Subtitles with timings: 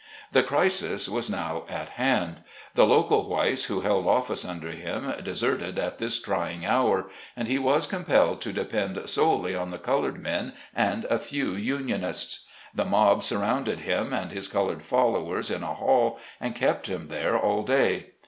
[0.31, 2.37] The crisis was now at hand.
[2.73, 7.59] The local whites who held office under him deserted at this trying hour, and he
[7.59, 12.47] was compelled to depend solely on the col ored men and a few unionists.
[12.73, 17.37] The mob surrounded him and his colored followers in a hall and kept them there
[17.37, 18.07] all day.